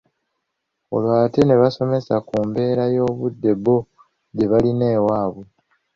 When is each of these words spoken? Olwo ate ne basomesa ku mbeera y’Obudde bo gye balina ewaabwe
Olwo 0.95 1.13
ate 1.23 1.41
ne 1.45 1.55
basomesa 1.61 2.15
ku 2.27 2.35
mbeera 2.47 2.83
y’Obudde 2.95 3.51
bo 3.63 3.77
gye 4.35 4.45
balina 4.51 4.85
ewaabwe 4.97 5.45